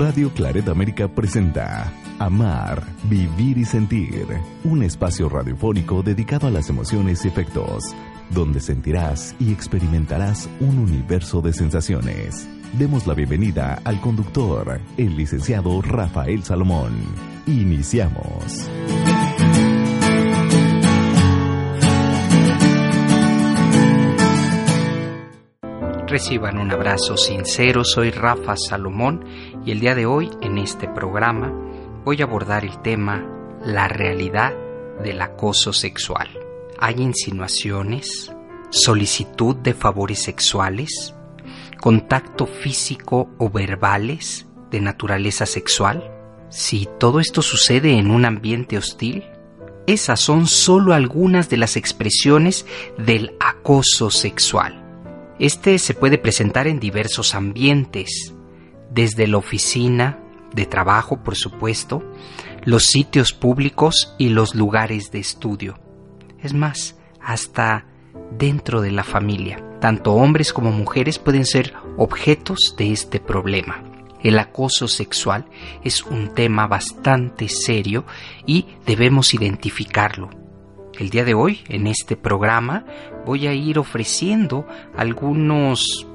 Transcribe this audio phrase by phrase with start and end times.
[0.00, 4.26] Radio Claret América presenta Amar, Vivir y Sentir,
[4.64, 7.84] un espacio radiofónico dedicado a las emociones y efectos,
[8.30, 12.48] donde sentirás y experimentarás un universo de sensaciones.
[12.78, 16.94] Demos la bienvenida al conductor, el licenciado Rafael Salomón.
[17.46, 18.70] Iniciamos.
[26.10, 29.24] Reciban un abrazo sincero, soy Rafa Salomón
[29.64, 31.52] y el día de hoy en este programa
[32.04, 33.24] voy a abordar el tema
[33.64, 34.54] la realidad
[35.02, 36.28] del acoso sexual.
[36.78, 38.32] ¿Hay insinuaciones?
[38.70, 41.14] ¿Solicitud de favores sexuales?
[41.80, 46.10] ¿Contacto físico o verbales de naturaleza sexual?
[46.48, 49.24] Si todo esto sucede en un ambiente hostil,
[49.86, 54.86] esas son solo algunas de las expresiones del acoso sexual.
[55.38, 58.34] Este se puede presentar en diversos ambientes,
[58.90, 60.18] desde la oficina,
[60.52, 62.02] de trabajo, por supuesto,
[62.64, 65.78] los sitios públicos y los lugares de estudio.
[66.42, 67.86] Es más, hasta
[68.36, 69.64] dentro de la familia.
[69.80, 73.82] Tanto hombres como mujeres pueden ser objetos de este problema.
[74.22, 75.46] El acoso sexual
[75.82, 78.04] es un tema bastante serio
[78.44, 80.28] y debemos identificarlo.
[80.98, 82.84] El día de hoy, en este programa,
[83.24, 86.06] voy a ir ofreciendo algunos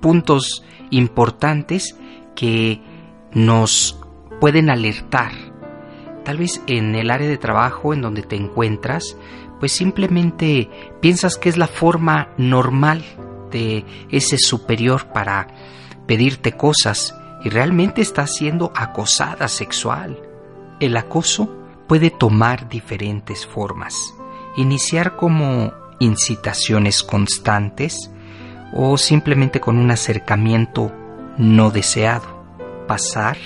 [0.00, 1.96] puntos importantes
[2.34, 2.80] que
[3.32, 3.98] nos
[4.40, 5.32] pueden alertar.
[6.24, 9.16] Tal vez en el área de trabajo en donde te encuentras,
[9.60, 10.70] pues simplemente
[11.00, 13.04] piensas que es la forma normal
[13.50, 15.48] de ese superior para
[16.06, 20.18] pedirte cosas y realmente estás siendo acosada sexual.
[20.80, 21.48] El acoso
[21.86, 24.14] puede tomar diferentes formas.
[24.56, 28.10] Iniciar como incitaciones constantes
[28.72, 30.92] o simplemente con un acercamiento
[31.38, 32.44] no deseado.
[32.86, 33.36] Pasar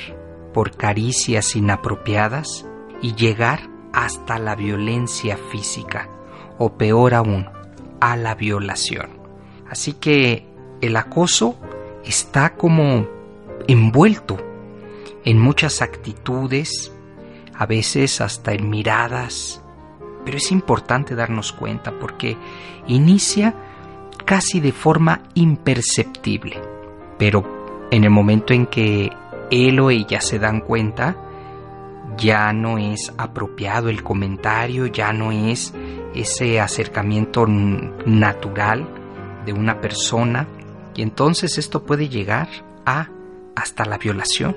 [0.52, 2.66] por caricias inapropiadas
[3.02, 3.60] y llegar
[3.92, 6.08] hasta la violencia física
[6.58, 7.48] o peor aún,
[8.00, 9.10] a la violación.
[9.68, 10.46] Así que
[10.80, 11.56] el acoso
[12.04, 13.06] está como
[13.68, 14.38] envuelto
[15.24, 16.92] en muchas actitudes,
[17.54, 19.62] a veces hasta en miradas,
[20.24, 22.36] pero es importante darnos cuenta porque
[22.86, 23.54] inicia
[24.30, 26.56] casi de forma imperceptible,
[27.18, 29.10] pero en el momento en que
[29.50, 31.16] él o ella se dan cuenta,
[32.16, 35.74] ya no es apropiado el comentario, ya no es
[36.14, 38.86] ese acercamiento natural
[39.46, 40.46] de una persona
[40.94, 42.46] y entonces esto puede llegar
[42.86, 43.08] a
[43.56, 44.56] hasta la violación.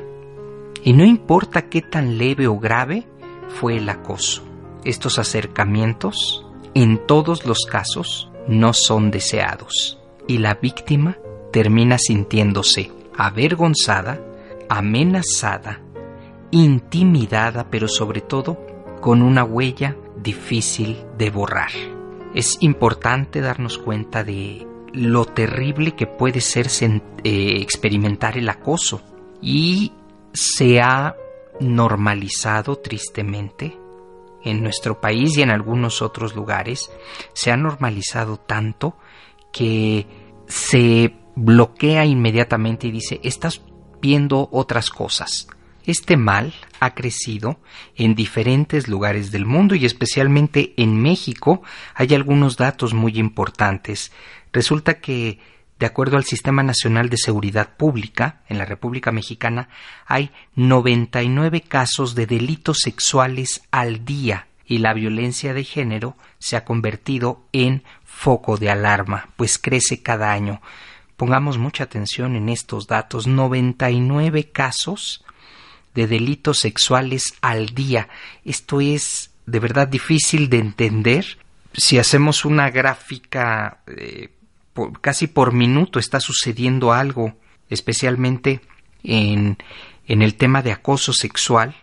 [0.83, 3.07] Y no importa qué tan leve o grave
[3.47, 4.43] fue el acoso,
[4.83, 6.45] estos acercamientos
[6.75, 11.17] en todos los casos no son deseados y la víctima
[11.51, 14.19] termina sintiéndose avergonzada,
[14.69, 15.81] amenazada,
[16.51, 18.59] intimidada, pero sobre todo
[19.01, 21.71] con una huella difícil de borrar.
[22.33, 26.67] Es importante darnos cuenta de lo terrible que puede ser
[27.23, 29.01] eh, experimentar el acoso
[29.41, 29.91] y
[30.33, 31.15] se ha
[31.59, 33.77] normalizado tristemente
[34.43, 36.91] en nuestro país y en algunos otros lugares
[37.33, 38.97] se ha normalizado tanto
[39.51, 40.07] que
[40.47, 43.61] se bloquea inmediatamente y dice estás
[44.01, 45.47] viendo otras cosas
[45.85, 47.59] este mal ha crecido
[47.95, 51.61] en diferentes lugares del mundo y especialmente en México
[51.93, 54.11] hay algunos datos muy importantes.
[54.51, 55.39] Resulta que,
[55.83, 59.67] de acuerdo al Sistema Nacional de Seguridad Pública, en la República Mexicana
[60.05, 66.63] hay 99 casos de delitos sexuales al día y la violencia de género se ha
[66.63, 70.61] convertido en foco de alarma, pues crece cada año.
[71.17, 73.27] Pongamos mucha atención en estos datos.
[73.27, 75.25] 99 casos
[75.93, 78.07] de delitos sexuales al día.
[78.45, 81.39] Esto es de verdad difícil de entender.
[81.73, 84.29] Si hacemos una gráfica eh,
[85.01, 87.33] casi por minuto está sucediendo algo,
[87.69, 88.61] especialmente
[89.03, 89.57] en,
[90.07, 91.75] en el tema de acoso sexual,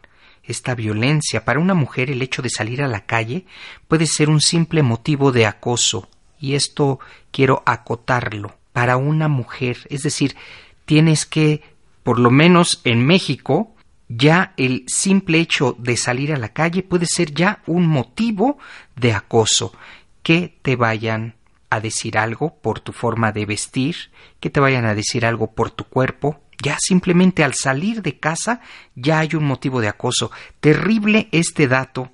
[0.43, 1.45] esta violencia.
[1.45, 3.47] Para una mujer el hecho de salir a la calle
[3.89, 6.09] puede ser un simple motivo de acoso
[6.41, 6.99] y esto
[7.31, 10.37] quiero acotarlo, para una mujer, es decir,
[10.87, 11.63] tienes que,
[12.03, 13.75] por lo menos en México,
[14.09, 18.59] ya el simple hecho de salir a la calle puede ser ya un motivo
[18.97, 19.73] de acoso,
[20.23, 21.35] que te vayan
[21.71, 23.97] a decir algo por tu forma de vestir,
[24.41, 28.61] que te vayan a decir algo por tu cuerpo, ya simplemente al salir de casa
[28.95, 30.31] ya hay un motivo de acoso.
[30.61, 32.11] Terrible este dato.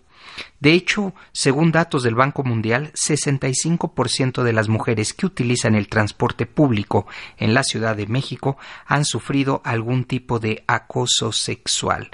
[0.60, 6.46] De hecho, según datos del Banco Mundial, 65% de las mujeres que utilizan el transporte
[6.46, 7.06] público
[7.38, 12.10] en la Ciudad de México han sufrido algún tipo de acoso sexual.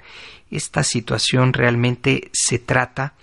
[0.50, 3.14] Esta situación realmente se trata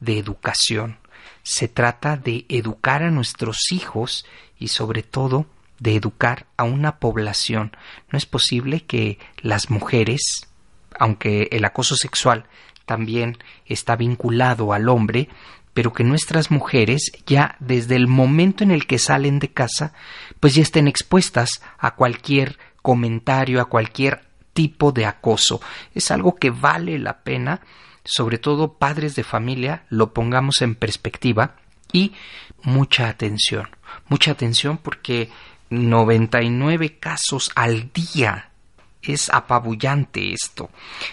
[0.00, 0.98] de educación,
[1.46, 4.26] se trata de educar a nuestros hijos
[4.58, 5.46] y sobre todo
[5.78, 7.76] de educar a una población.
[8.10, 10.48] No es posible que las mujeres,
[10.98, 12.46] aunque el acoso sexual
[12.84, 15.28] también está vinculado al hombre,
[15.72, 19.92] pero que nuestras mujeres ya desde el momento en el que salen de casa,
[20.40, 25.60] pues ya estén expuestas a cualquier comentario, a cualquier tipo de acoso.
[25.94, 27.60] Es algo que vale la pena,
[28.06, 31.56] sobre todo padres de familia, lo pongamos en perspectiva
[31.92, 32.12] y
[32.62, 33.68] mucha atención.
[34.08, 35.30] Mucha atención porque
[35.70, 38.50] 99 casos al día.
[39.02, 40.70] Es apabullante esto.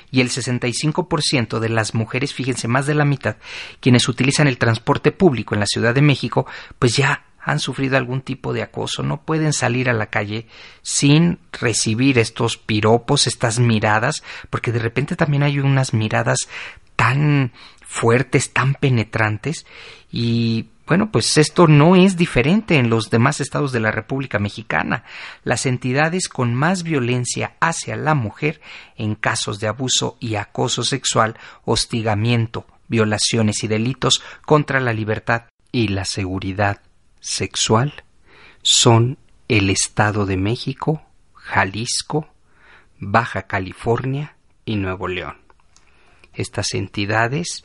[0.09, 3.35] Y el 65% de las mujeres, fíjense, más de la mitad,
[3.79, 6.47] quienes utilizan el transporte público en la Ciudad de México,
[6.79, 10.47] pues ya han sufrido algún tipo de acoso, no pueden salir a la calle
[10.81, 16.47] sin recibir estos piropos, estas miradas, porque de repente también hay unas miradas
[17.03, 17.51] tan
[17.85, 19.65] fuertes, tan penetrantes,
[20.09, 25.03] y bueno, pues esto no es diferente en los demás estados de la República Mexicana.
[25.43, 28.61] Las entidades con más violencia hacia la mujer
[28.95, 35.89] en casos de abuso y acoso sexual, hostigamiento, violaciones y delitos contra la libertad y
[35.89, 36.81] la seguridad
[37.19, 38.03] sexual
[38.61, 39.17] son
[39.49, 41.01] el Estado de México,
[41.33, 42.29] Jalisco,
[42.97, 45.42] Baja California y Nuevo León.
[46.33, 47.63] Estas entidades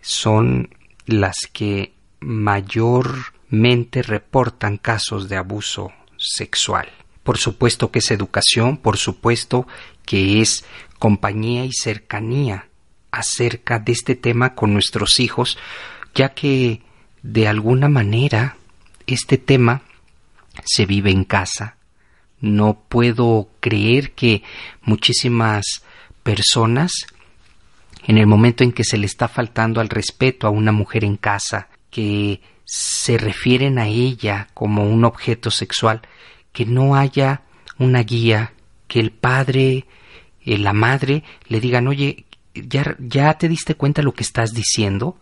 [0.00, 0.74] son
[1.06, 6.88] las que mayormente reportan casos de abuso sexual.
[7.22, 9.66] Por supuesto que es educación, por supuesto
[10.04, 10.64] que es
[10.98, 12.68] compañía y cercanía
[13.10, 15.56] acerca de este tema con nuestros hijos,
[16.14, 16.82] ya que
[17.22, 18.56] de alguna manera
[19.06, 19.82] este tema
[20.64, 21.76] se vive en casa.
[22.40, 24.42] No puedo creer que
[24.82, 25.82] muchísimas
[26.22, 26.92] personas
[28.06, 31.16] en el momento en que se le está faltando al respeto a una mujer en
[31.16, 36.02] casa, que se refieren a ella como un objeto sexual,
[36.52, 37.42] que no haya
[37.78, 38.52] una guía,
[38.88, 39.86] que el padre,
[40.44, 45.18] eh, la madre le digan, oye, ya, ya te diste cuenta lo que estás diciendo,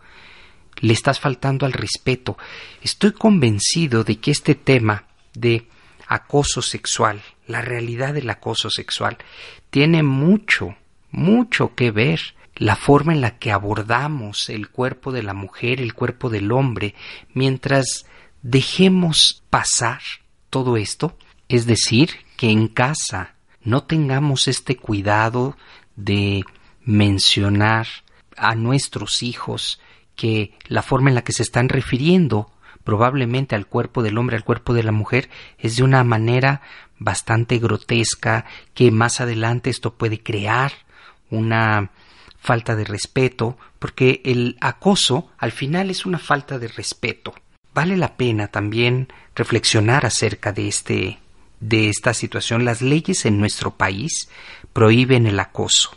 [0.79, 2.37] le estás faltando al respeto.
[2.81, 5.67] Estoy convencido de que este tema de
[6.07, 9.17] acoso sexual, la realidad del acoso sexual,
[9.69, 10.75] tiene mucho,
[11.11, 12.19] mucho que ver
[12.55, 16.95] la forma en la que abordamos el cuerpo de la mujer, el cuerpo del hombre,
[17.33, 18.05] mientras
[18.41, 20.01] dejemos pasar
[20.49, 21.17] todo esto,
[21.49, 25.57] es decir, que en casa no tengamos este cuidado
[25.95, 26.43] de
[26.83, 27.87] mencionar
[28.35, 29.79] a nuestros hijos
[30.15, 32.51] que la forma en la que se están refiriendo
[32.83, 36.61] probablemente al cuerpo del hombre, al cuerpo de la mujer, es de una manera
[36.99, 40.71] bastante grotesca, que más adelante esto puede crear
[41.29, 41.91] una
[42.43, 47.33] falta de respeto, porque el acoso al final es una falta de respeto.
[47.73, 51.19] Vale la pena también reflexionar acerca de este
[51.61, 52.65] de esta situación.
[52.65, 54.29] Las leyes en nuestro país
[54.73, 55.95] prohíben el acoso.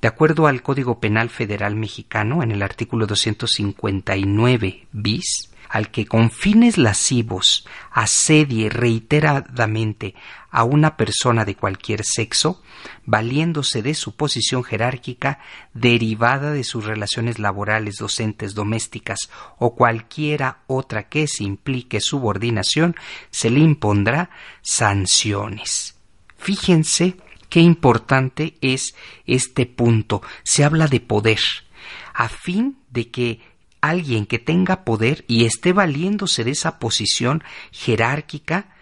[0.00, 6.32] De acuerdo al Código Penal Federal Mexicano, en el artículo 259 bis, al que con
[6.32, 10.16] fines lascivos asedie reiteradamente
[10.50, 12.60] a una persona de cualquier sexo,
[13.06, 15.38] valiéndose de su posición jerárquica
[15.72, 22.96] derivada de sus relaciones laborales, docentes, domésticas o cualquiera otra que se implique subordinación,
[23.30, 24.30] se le impondrá
[24.62, 25.94] sanciones.
[26.36, 27.16] Fíjense
[27.48, 30.20] qué importante es este punto.
[30.42, 31.38] Se habla de poder,
[32.12, 33.49] a fin de que
[33.80, 38.74] alguien que tenga poder y esté valiéndose de esa posición jerárquica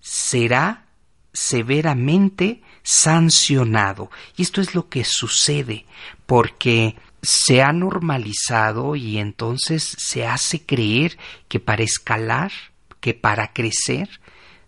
[0.00, 0.86] será
[1.32, 4.10] severamente sancionado.
[4.36, 5.84] Y esto es lo que sucede
[6.26, 12.52] porque se ha normalizado y entonces se hace creer que para escalar,
[13.00, 14.08] que para crecer,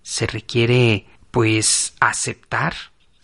[0.03, 2.75] se requiere pues aceptar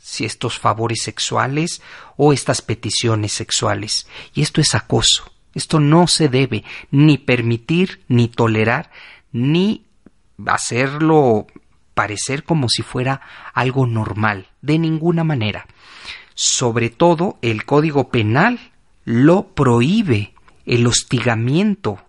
[0.01, 1.83] si estos favores sexuales
[2.17, 4.07] o estas peticiones sexuales.
[4.35, 5.34] Y esto es acoso.
[5.55, 8.91] Esto no se debe ni permitir ni tolerar
[9.33, 9.85] ni
[10.47, 11.47] hacerlo
[11.95, 13.21] parecer como si fuera
[13.53, 15.67] algo normal, de ninguna manera.
[16.35, 18.73] Sobre todo el Código Penal
[19.05, 20.35] lo prohíbe
[20.67, 22.01] el hostigamiento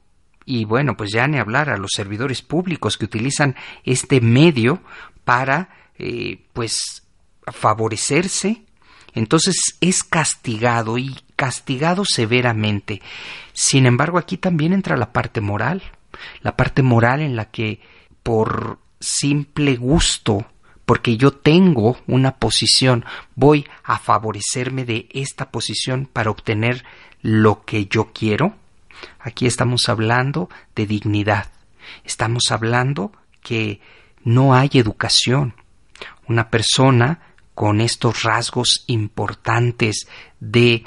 [0.46, 4.82] y bueno, pues ya ni hablar a los servidores públicos que utilizan este medio
[5.24, 7.04] para eh, pues
[7.52, 8.66] favorecerse
[9.16, 13.02] entonces es castigado y castigado severamente.
[13.54, 15.84] Sin embargo, aquí también entra la parte moral,
[16.42, 17.80] la parte moral en la que
[18.24, 20.46] por simple gusto,
[20.86, 26.84] porque yo tengo una posición, voy a favorecerme de esta posición para obtener
[27.22, 28.56] lo que yo quiero.
[29.20, 31.52] Aquí estamos hablando de dignidad.
[32.04, 33.12] Estamos hablando
[33.42, 33.80] que
[34.24, 35.54] no hay educación.
[36.28, 37.22] Una persona
[37.54, 40.08] con estos rasgos importantes
[40.40, 40.84] de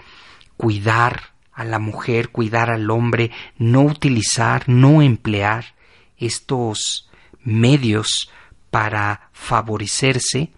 [0.59, 5.75] cuidar a la mujer, cuidar al hombre, no utilizar, no emplear
[6.19, 7.09] estos
[7.43, 8.31] medios
[8.71, 10.51] para favorecerse,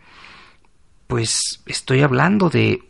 [1.07, 2.83] pues estoy hablando de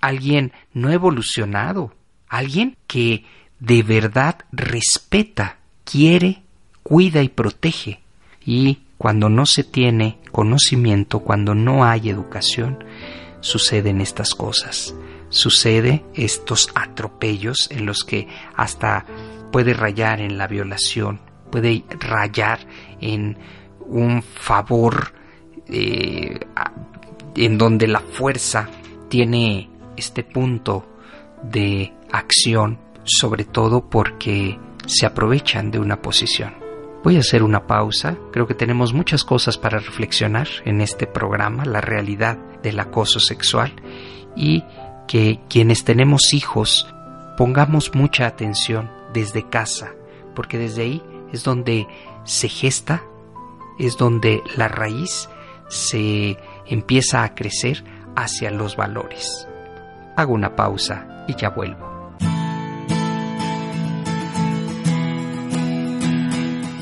[0.00, 1.94] alguien no evolucionado,
[2.28, 3.24] alguien que
[3.58, 6.42] de verdad respeta, quiere,
[6.82, 8.00] cuida y protege.
[8.44, 12.82] Y cuando no se tiene conocimiento, cuando no hay educación,
[13.40, 14.94] suceden estas cosas.
[15.30, 19.06] Sucede estos atropellos en los que hasta
[19.50, 21.20] puede rayar en la violación,
[21.50, 22.60] puede rayar
[23.00, 23.38] en
[23.86, 25.12] un favor
[25.68, 26.40] eh,
[27.36, 28.68] en donde la fuerza
[29.08, 30.86] tiene este punto
[31.42, 36.54] de acción, sobre todo porque se aprovechan de una posición.
[37.02, 38.16] Voy a hacer una pausa.
[38.30, 43.72] Creo que tenemos muchas cosas para reflexionar en este programa, la realidad del acoso sexual
[44.36, 44.62] y
[45.10, 46.86] que quienes tenemos hijos
[47.36, 49.90] pongamos mucha atención desde casa,
[50.36, 51.02] porque desde ahí
[51.32, 51.88] es donde
[52.22, 53.02] se gesta,
[53.80, 55.28] es donde la raíz
[55.68, 57.82] se empieza a crecer
[58.14, 59.48] hacia los valores.
[60.16, 61.90] Hago una pausa y ya vuelvo.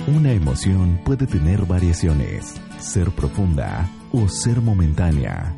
[0.07, 5.58] Una emoción puede tener variaciones, ser profunda o ser momentánea.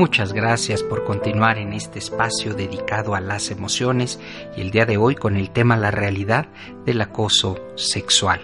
[0.00, 4.18] Muchas gracias por continuar en este espacio dedicado a las emociones
[4.56, 6.48] y el día de hoy con el tema la realidad
[6.86, 8.40] del acoso sexual.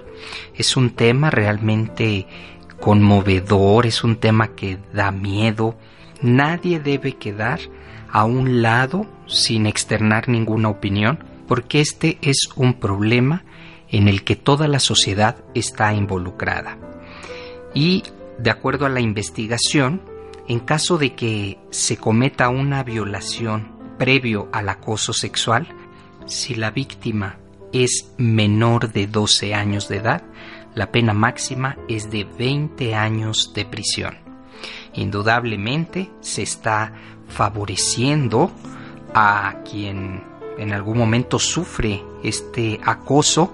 [0.55, 2.27] Es un tema realmente
[2.79, 5.79] conmovedor, es un tema que da miedo.
[6.21, 7.61] Nadie debe quedar
[8.13, 13.45] a un lado sin externar ninguna opinión porque este es un problema
[13.89, 16.77] en el que toda la sociedad está involucrada.
[17.73, 18.03] Y
[18.37, 20.03] de acuerdo a la investigación,
[20.49, 25.69] en caso de que se cometa una violación previo al acoso sexual,
[26.27, 27.39] si la víctima
[27.73, 30.23] es menor de 12 años de edad,
[30.75, 34.19] la pena máxima es de 20 años de prisión.
[34.95, 36.93] Indudablemente se está
[37.29, 38.51] favoreciendo
[39.15, 40.23] a quien
[40.59, 43.53] en algún momento sufre este acoso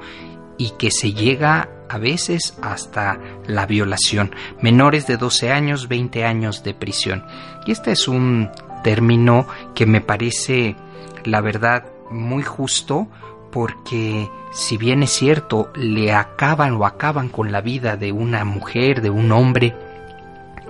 [0.62, 4.33] y que se llega a veces hasta la violación.
[4.61, 7.26] Menores de 12 años, 20 años de prisión.
[7.66, 8.49] Y este es un
[8.85, 10.76] término que me parece,
[11.25, 13.09] la verdad, muy justo
[13.50, 19.02] porque si bien es cierto, le acaban o acaban con la vida de una mujer,
[19.02, 19.75] de un hombre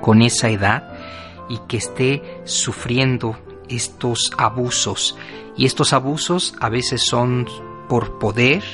[0.00, 0.90] con esa edad
[1.50, 3.36] y que esté sufriendo
[3.68, 5.18] estos abusos.
[5.54, 7.46] Y estos abusos a veces son
[7.90, 8.64] por poder,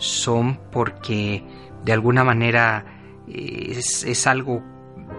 [0.00, 1.44] son porque
[1.84, 2.84] de alguna manera
[3.28, 4.62] eh, es, algo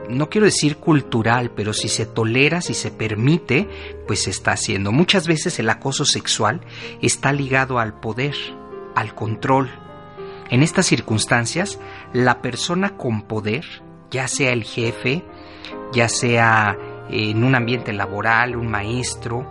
[0.10, 3.70] no quiero decir cultural, pero si se tolera, si se permite,
[4.08, 4.92] pues se está haciendo.
[4.92, 6.62] Muchas veces el acoso sexual
[7.02, 8.36] está ligado al poder,
[8.96, 9.70] al control.
[10.50, 11.80] En estas circunstancias,
[12.12, 13.64] la persona con poder,
[14.10, 15.24] ya sea el jefe,
[15.94, 16.78] ya sea
[17.10, 19.48] en un ambiente laboral, un maestro,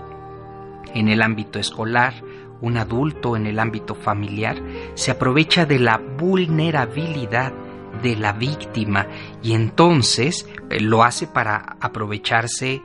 [0.95, 2.15] en el ámbito escolar,
[2.61, 4.57] un adulto en el ámbito familiar
[4.95, 7.53] se aprovecha de la vulnerabilidad
[8.03, 9.07] de la víctima
[9.43, 12.83] y entonces eh, lo hace para aprovecharse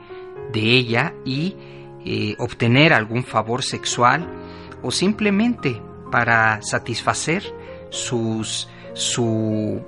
[0.52, 1.56] de ella y
[2.04, 4.26] eh, obtener algún favor sexual
[4.82, 5.80] o simplemente
[6.10, 7.42] para satisfacer
[7.90, 9.82] sus su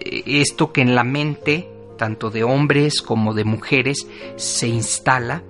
[0.00, 5.42] esto que en la mente tanto de hombres como de mujeres, se instala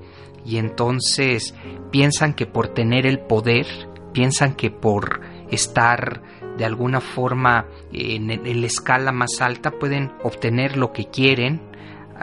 [0.44, 1.54] y entonces
[1.90, 3.66] piensan que por tener el poder,
[4.12, 5.20] piensan que por
[5.50, 6.22] estar
[6.56, 11.60] de alguna forma en, la escala más alta pueden obtener lo que quieren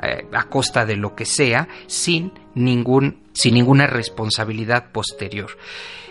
[0.01, 5.51] eh, a costa de lo que sea sin ningún sin ninguna responsabilidad posterior.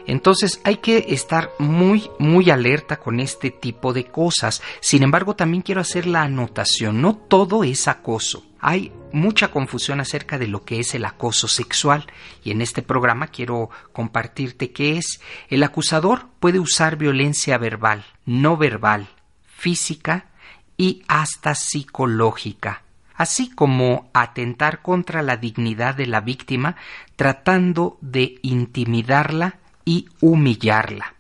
[0.07, 4.63] Entonces hay que estar muy, muy alerta con este tipo de cosas.
[4.81, 8.45] Sin embargo, también quiero hacer la anotación, no todo es acoso.
[8.59, 12.07] Hay mucha confusión acerca de lo que es el acoso sexual
[12.45, 15.21] y en este programa quiero compartirte qué es.
[15.49, 19.09] El acusador puede usar violencia verbal, no verbal,
[19.47, 20.27] física
[20.77, 22.83] y hasta psicológica
[23.21, 26.77] así como atentar contra la dignidad de la víctima
[27.17, 31.13] tratando de intimidarla y humillarla.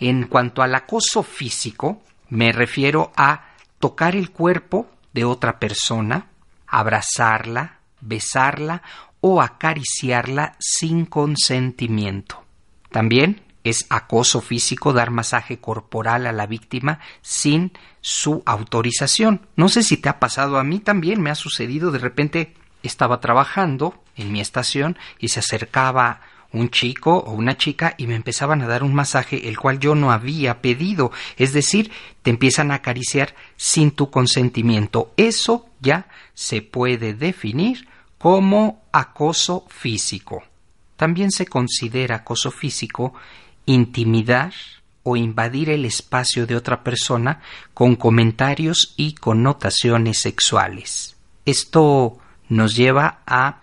[0.00, 3.48] En cuanto al acoso físico, me refiero a
[3.78, 6.28] tocar el cuerpo de otra persona,
[6.74, 8.82] abrazarla, besarla
[9.20, 12.42] o acariciarla sin consentimiento.
[12.90, 19.46] También es acoso físico dar masaje corporal a la víctima sin su autorización.
[19.54, 23.20] No sé si te ha pasado a mí también, me ha sucedido de repente estaba
[23.20, 28.62] trabajando en mi estación y se acercaba un chico o una chica y me empezaban
[28.62, 32.76] a dar un masaje el cual yo no había pedido, es decir, te empiezan a
[32.76, 35.12] acariciar sin tu consentimiento.
[35.16, 37.86] Eso ya se puede definir
[38.18, 40.42] como acoso físico.
[40.96, 43.14] También se considera acoso físico
[43.66, 44.52] intimidar
[45.02, 47.40] o invadir el espacio de otra persona
[47.74, 51.16] con comentarios y connotaciones sexuales.
[51.44, 53.60] Esto nos lleva a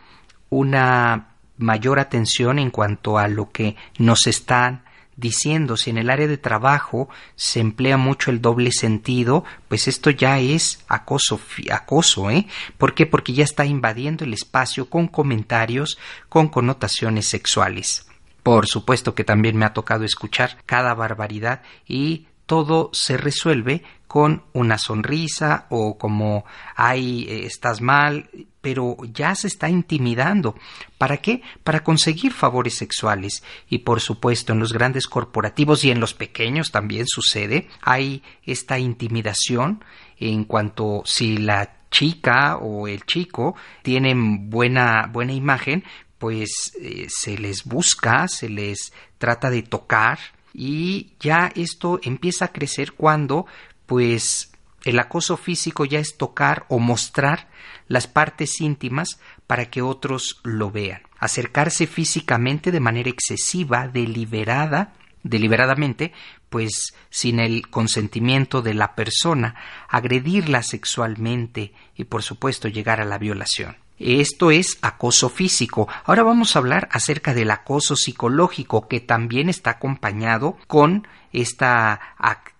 [0.50, 4.84] una mayor atención en cuanto a lo que nos están
[5.15, 10.10] diciendo si en el área de trabajo se emplea mucho el doble sentido, pues esto
[10.10, 11.39] ya es acoso,
[11.72, 12.48] acoso, ¿eh?
[12.77, 13.06] ¿Por qué?
[13.06, 15.98] Porque ya está invadiendo el espacio con comentarios
[16.30, 18.08] con connotaciones sexuales.
[18.44, 24.44] Por supuesto que también me ha tocado escuchar cada barbaridad y todo se resuelve con
[24.51, 26.44] una sonrisa o como
[26.75, 30.55] ay eh, estás mal pero ya se está intimidando.
[30.98, 31.42] ¿Para qué?
[31.64, 33.42] Para conseguir favores sexuales.
[33.70, 37.70] Y por supuesto, en los grandes corporativos y en los pequeños también sucede.
[37.81, 39.83] Hay esta intimidación
[40.20, 45.83] en cuanto si la chica o el chico tienen buena, buena imagen,
[46.20, 50.20] pues eh, se les busca, se les trata de tocar
[50.53, 53.46] y ya esto empieza a crecer cuando
[53.85, 54.51] pues
[54.83, 57.50] el acoso físico ya es tocar o mostrar
[57.87, 61.01] las partes íntimas para que otros lo vean.
[61.20, 66.14] Acercarse físicamente de manera excesiva, deliberada, deliberadamente,
[66.50, 69.55] pues sin el consentimiento de la persona,
[69.87, 73.80] agredirla sexualmente y por supuesto llegar a la violación.
[74.03, 75.87] Esto es acoso físico.
[76.05, 82.16] Ahora vamos a hablar acerca del acoso psicológico que también está acompañado con esta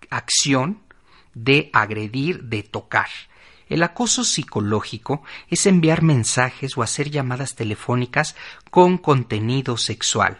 [0.08, 0.78] acción
[1.34, 3.08] de agredir, de tocar.
[3.68, 8.36] El acoso psicológico es enviar mensajes o hacer llamadas telefónicas
[8.70, 10.38] con contenido sexual,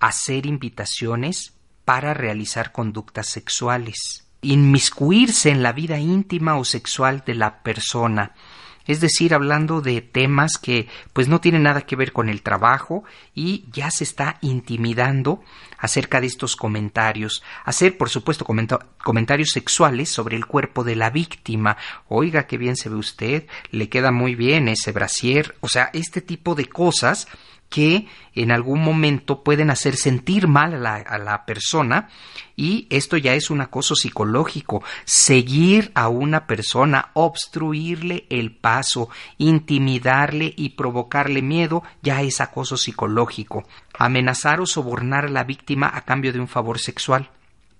[0.00, 1.52] hacer invitaciones
[1.84, 8.32] para realizar conductas sexuales, inmiscuirse en la vida íntima o sexual de la persona,
[8.88, 13.04] es decir, hablando de temas que pues no tienen nada que ver con el trabajo
[13.34, 15.42] y ya se está intimidando
[15.78, 18.44] acerca de estos comentarios, hacer por supuesto
[19.04, 21.76] comentarios sexuales sobre el cuerpo de la víctima,
[22.08, 26.20] oiga qué bien se ve usted, le queda muy bien ese brasier, o sea, este
[26.20, 27.28] tipo de cosas
[27.68, 32.08] que en algún momento pueden hacer sentir mal a la, a la, persona
[32.56, 34.82] y esto ya es un acoso psicológico.
[35.04, 43.64] Seguir a una persona, obstruirle el paso, intimidarle y provocarle miedo ya es acoso psicológico.
[43.98, 47.30] Amenazar o sobornar a la víctima a cambio de un favor sexual.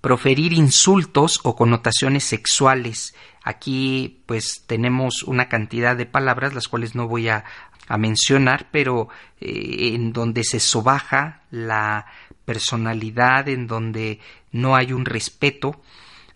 [0.01, 3.15] Proferir insultos o connotaciones sexuales.
[3.43, 7.43] Aquí pues tenemos una cantidad de palabras las cuales no voy a,
[7.89, 9.09] a mencionar, pero
[9.41, 12.05] eh, en donde se sobaja la
[12.45, 14.19] personalidad, en donde
[14.51, 15.81] no hay un respeto,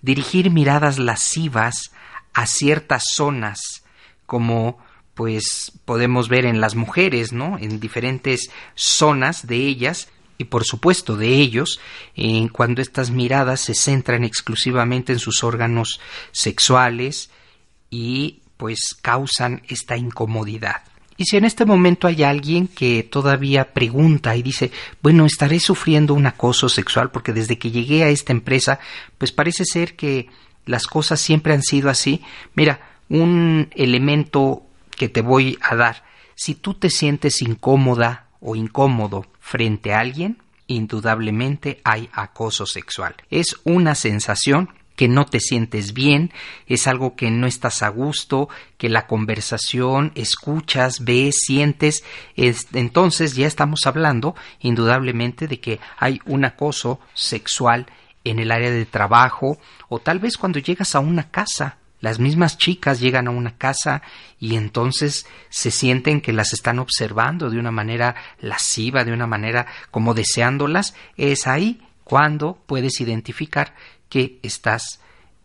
[0.02, 1.94] dirigir miradas lascivas
[2.34, 3.84] a ciertas zonas,
[4.26, 4.80] como
[5.14, 7.60] pues podemos ver en las mujeres, ¿no?
[7.60, 11.80] En diferentes zonas de ellas y por supuesto de ellos,
[12.16, 17.30] en cuando estas miradas se centran exclusivamente en sus órganos sexuales
[17.92, 20.82] y pues causan esta incomodidad.
[21.18, 24.72] Y si en este momento hay alguien que todavía pregunta y dice,
[25.02, 28.80] bueno, estaré sufriendo un acoso sexual porque desde que llegué a esta empresa,
[29.18, 30.28] pues parece ser que
[30.66, 32.22] las cosas siempre han sido así.
[32.56, 34.64] Mira, un elemento
[34.96, 36.04] que te voy a dar.
[36.36, 43.16] Si tú te sientes incómoda o incómodo frente a alguien, indudablemente hay acoso sexual.
[43.30, 46.32] Es una sensación que no te sientes bien,
[46.68, 52.04] es algo que no estás a gusto, que la conversación, escuchas, ves, sientes,
[52.36, 57.88] entonces ya estamos hablando indudablemente de que hay un acoso sexual
[58.24, 59.58] en el área de trabajo
[59.90, 61.78] o tal vez cuando llegas a una casa.
[62.00, 64.02] Las mismas chicas llegan a una casa
[64.38, 69.68] y entonces se sienten que las están observando de una manera lasciva, de una manera
[69.90, 70.96] como deseándolas.
[71.16, 73.74] Es ahí cuando puedes identificar
[74.14, 75.00] que estás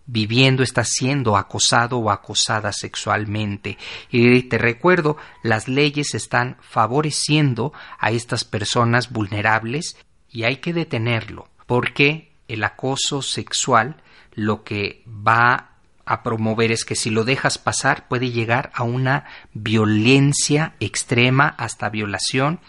[0.04, 3.78] viviendo, estás siendo acosado o acosada sexualmente.
[4.10, 9.96] Y te recuerdo, las leyes están favoreciendo a estas personas vulnerables
[10.30, 14.02] y hay que detenerlo, porque el acoso sexual
[14.34, 15.70] lo que va
[16.04, 21.88] a promover es que si lo dejas pasar puede llegar a una violencia extrema hasta
[21.88, 22.60] violación,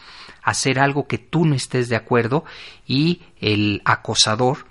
[0.43, 2.45] hacer algo que tú no estés de acuerdo
[2.87, 4.68] y el acosador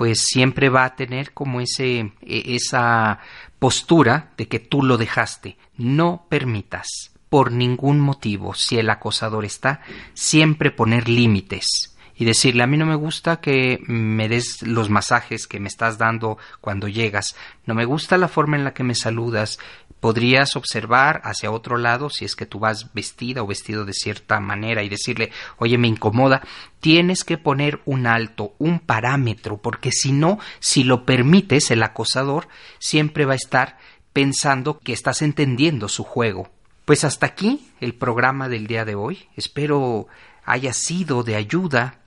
[0.00, 3.18] pues siempre va a tener como ese, e, esa
[3.58, 5.58] postura de que tú lo dejaste.
[5.76, 9.82] No permitas por ningún motivo, si el acosador está,
[10.14, 15.46] siempre poner límites y decirle a mí no me gusta que me des los masajes
[15.46, 17.36] que me estás dando cuando llegas,
[17.66, 19.58] no me gusta la forma en la que me saludas,
[20.00, 24.40] podrías observar hacia otro lado si es que tú vas vestida o vestido de cierta
[24.40, 26.42] manera y decirle oye me incomoda,
[26.80, 32.48] tienes que poner un alto, un parámetro, porque si no, si lo permites, el acosador
[32.78, 33.78] siempre va a estar
[34.12, 36.50] pensando que estás entendiendo su juego.
[36.84, 39.28] Pues hasta aquí el programa del día de hoy.
[39.36, 40.08] Espero
[40.44, 41.99] haya sido de ayuda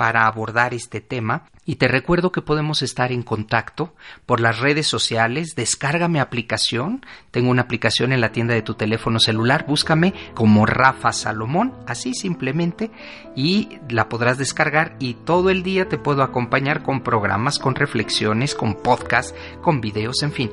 [0.00, 1.42] para abordar este tema.
[1.66, 7.04] Y te recuerdo que podemos estar en contacto por las redes sociales, descarga mi aplicación,
[7.30, 12.14] tengo una aplicación en la tienda de tu teléfono celular, búscame como Rafa Salomón, así
[12.14, 12.90] simplemente,
[13.36, 14.96] y la podrás descargar.
[15.00, 20.22] Y todo el día te puedo acompañar con programas, con reflexiones, con podcasts, con videos,
[20.22, 20.50] en fin.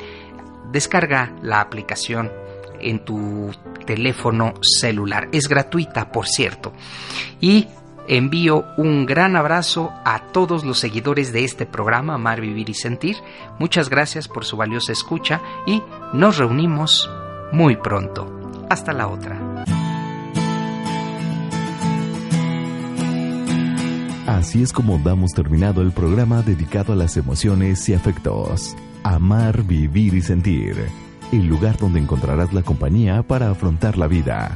[0.74, 2.34] Descarga la aplicación
[2.82, 3.50] en tu
[3.86, 5.30] teléfono celular.
[5.32, 6.74] Es gratuita, por cierto.
[7.40, 7.70] Y
[8.08, 13.18] Envío un gran abrazo a todos los seguidores de este programa Amar, Vivir y Sentir.
[13.60, 17.10] Muchas gracias por su valiosa escucha y nos reunimos
[17.52, 18.34] muy pronto.
[18.70, 19.38] Hasta la otra.
[24.26, 28.76] Así es como damos terminado el programa dedicado a las emociones y afectos.
[29.04, 30.78] Amar, vivir y sentir.
[31.34, 34.56] El lugar donde encontrarás la compañía para afrontar la vida.